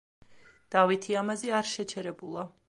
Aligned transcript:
დავითი 0.75 1.19
ამაზე 1.21 1.53
არ 1.59 1.71
შეჩერებულა. 1.75 2.49